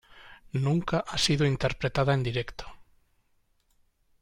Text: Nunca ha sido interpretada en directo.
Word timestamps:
Nunca 0.53 1.03
ha 1.07 1.15
sido 1.19 1.45
interpretada 1.45 2.15
en 2.15 2.23
directo. 2.23 2.65